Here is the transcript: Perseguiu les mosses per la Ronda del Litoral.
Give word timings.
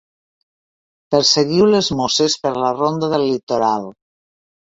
Perseguiu 1.15 1.67
les 1.73 1.91
mosses 1.99 2.37
per 2.45 2.55
la 2.63 2.71
Ronda 2.79 3.11
del 3.13 3.27
Litoral. 3.27 3.89